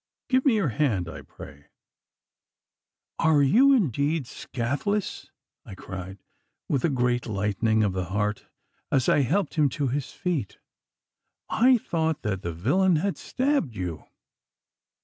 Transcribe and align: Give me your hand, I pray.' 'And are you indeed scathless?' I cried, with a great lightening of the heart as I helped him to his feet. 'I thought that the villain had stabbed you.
Give 0.29 0.43
me 0.45 0.55
your 0.55 0.69
hand, 0.69 1.07
I 1.07 1.21
pray.' 1.21 1.65
'And 3.19 3.19
are 3.19 3.43
you 3.43 3.71
indeed 3.71 4.25
scathless?' 4.25 5.29
I 5.63 5.75
cried, 5.75 6.17
with 6.67 6.83
a 6.83 6.89
great 6.89 7.27
lightening 7.27 7.83
of 7.83 7.93
the 7.93 8.05
heart 8.05 8.47
as 8.91 9.07
I 9.07 9.19
helped 9.19 9.53
him 9.53 9.69
to 9.69 9.89
his 9.89 10.11
feet. 10.11 10.57
'I 11.49 11.77
thought 11.77 12.23
that 12.23 12.41
the 12.41 12.51
villain 12.51 12.95
had 12.95 13.15
stabbed 13.15 13.75
you. 13.75 14.05